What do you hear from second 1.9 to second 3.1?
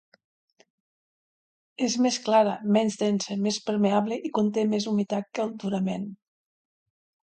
més clara, menys